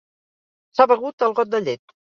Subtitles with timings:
[0.79, 1.99] S'ha begut el got de llet